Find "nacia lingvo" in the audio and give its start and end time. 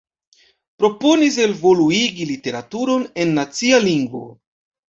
3.41-4.27